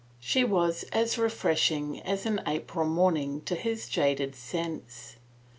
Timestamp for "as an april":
2.01-2.87